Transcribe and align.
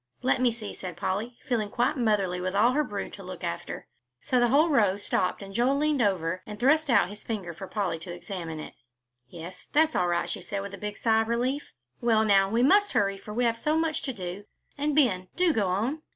"Let 0.23 0.41
me 0.41 0.51
see," 0.51 0.73
said 0.73 0.97
Polly, 0.97 1.37
feeling 1.45 1.69
quite 1.69 1.95
motherly 1.95 2.41
with 2.41 2.55
all 2.55 2.71
her 2.71 2.83
brood 2.83 3.13
to 3.13 3.23
look 3.23 3.43
after. 3.43 3.85
So 4.19 4.39
the 4.39 4.47
whole 4.47 4.69
row 4.69 4.97
stopped 4.97 5.43
and 5.43 5.53
Joel 5.53 5.77
leaned 5.77 6.01
over 6.01 6.41
and 6.47 6.59
thrust 6.59 6.89
out 6.89 7.09
his 7.09 7.23
finger 7.23 7.53
for 7.53 7.67
Polly 7.67 7.99
to 7.99 8.11
examine 8.11 8.59
it. 8.59 8.73
"Yes, 9.27 9.67
that's 9.73 9.95
all 9.95 10.07
right," 10.07 10.27
she 10.27 10.41
said 10.41 10.63
with 10.63 10.73
a 10.73 10.93
sigh 10.95 11.21
of 11.21 11.27
relief. 11.27 11.71
"Well, 12.01 12.25
now, 12.25 12.49
we 12.49 12.63
must 12.63 12.93
hurry, 12.93 13.19
for 13.19 13.31
we 13.31 13.43
have 13.45 13.59
so 13.59 13.77
much 13.77 14.01
to 14.01 14.11
do. 14.13 14.45
And, 14.75 14.95
Ben, 14.95 15.27
do 15.35 15.53
go 15.53 15.67
on." 15.67 16.01